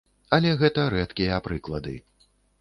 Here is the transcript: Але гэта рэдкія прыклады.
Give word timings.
Але 0.37 0.53
гэта 0.61 0.85
рэдкія 0.93 1.37
прыклады. 1.49 1.95